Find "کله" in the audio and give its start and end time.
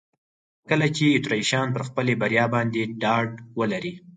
0.69-0.87